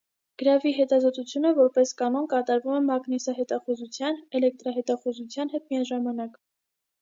Գրավի 0.41 0.69
հետազոտությունը 0.75 1.51
որպես 1.59 1.91
կանոն, 1.99 2.25
կատարվում 2.31 2.77
է 2.77 2.79
մագնիսահետախուզության, 2.87 4.19
էլեկտարահետախուզության 4.41 5.55
հետ 5.55 5.71
միաժամանակ։ 5.77 6.43